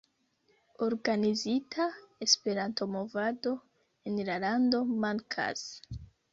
Organizita 0.85 1.85
Esperanto-movado 2.27 3.53
en 4.03 4.21
la 4.25 4.39
lando 4.47 4.83
mankas. 5.05 5.67